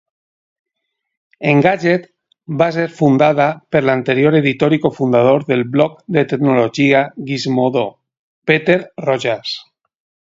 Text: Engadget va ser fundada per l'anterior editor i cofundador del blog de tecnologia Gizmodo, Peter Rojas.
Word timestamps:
Engadget 1.49 2.07
va 2.61 2.69
ser 2.77 2.85
fundada 3.01 3.47
per 3.75 3.81
l'anterior 3.89 4.37
editor 4.39 4.75
i 4.79 4.79
cofundador 4.87 5.45
del 5.53 5.61
blog 5.77 6.01
de 6.17 6.25
tecnologia 6.33 7.03
Gizmodo, 7.31 7.85
Peter 8.53 8.81
Rojas. 9.07 9.55